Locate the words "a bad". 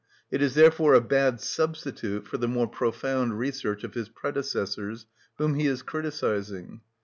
0.95-1.39